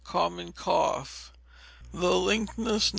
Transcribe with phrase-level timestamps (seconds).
[0.03, 1.31] Common Cough.
[1.93, 2.79] The linctus, No.